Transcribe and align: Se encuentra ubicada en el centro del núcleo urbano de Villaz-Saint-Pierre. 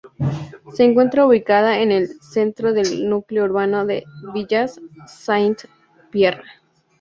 Se 0.73 0.83
encuentra 0.83 1.27
ubicada 1.27 1.77
en 1.79 1.91
el 1.91 2.07
centro 2.23 2.73
del 2.73 3.07
núcleo 3.07 3.43
urbano 3.45 3.85
de 3.85 4.03
Villaz-Saint-Pierre. 4.33 6.41